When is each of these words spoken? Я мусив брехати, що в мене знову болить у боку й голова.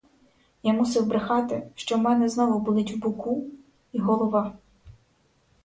Я 0.63 0.73
мусив 0.73 1.05
брехати, 1.07 1.67
що 1.75 1.95
в 1.95 2.01
мене 2.01 2.29
знову 2.29 2.59
болить 2.59 2.93
у 2.93 2.95
боку 2.99 3.45
й 3.93 3.99
голова. 3.99 4.53